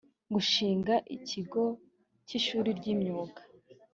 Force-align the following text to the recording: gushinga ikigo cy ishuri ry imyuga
gushinga 0.33 0.93
ikigo 1.15 1.63
cy 2.27 2.33
ishuri 2.39 2.69
ry 2.79 2.85
imyuga 2.93 3.41